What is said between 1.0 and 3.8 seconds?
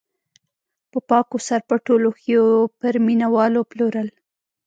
پاکو سرپټو لوښیو یې پر مینه والو